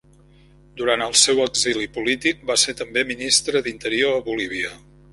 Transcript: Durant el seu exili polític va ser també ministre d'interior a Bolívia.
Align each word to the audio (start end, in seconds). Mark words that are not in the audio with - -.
Durant 0.79 1.03
el 1.07 1.13
seu 1.25 1.43
exili 1.43 1.87
polític 1.99 2.43
va 2.51 2.57
ser 2.65 2.77
també 2.83 3.07
ministre 3.13 3.65
d'interior 3.71 4.19
a 4.19 4.29
Bolívia. 4.33 4.79